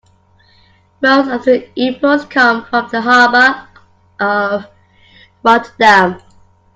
[0.99, 3.67] Most of our imports come from the harbor
[4.19, 4.65] of
[5.43, 6.19] Rotterdam.